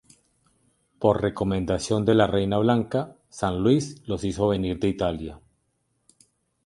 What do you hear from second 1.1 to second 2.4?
recomendación de la